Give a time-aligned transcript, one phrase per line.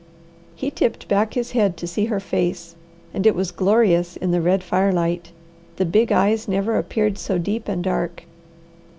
[0.55, 2.75] He tipped back his head to see her face,
[3.13, 5.31] and it was glorious in the red firelight;
[5.75, 8.23] the big eyes never appeared so deep and dark.